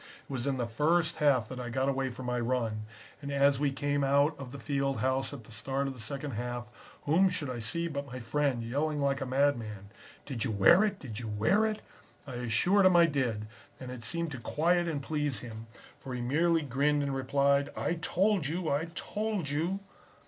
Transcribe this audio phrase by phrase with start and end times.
[0.27, 2.85] It was in the first half that I got away for my run,
[3.21, 6.31] and as we came out of the field house at the start of the second
[6.31, 6.65] half,
[7.03, 9.89] whom should I see but my friend, yelling like a madman
[10.25, 10.97] "'Did you wear it?
[10.97, 11.83] Did you wear it?'
[12.25, 13.45] "I assured him I did,
[13.79, 15.67] and it seemed to quiet and please him,
[15.99, 18.71] for he merely grinned and replied: "'I told you!
[18.71, 19.81] I told you!'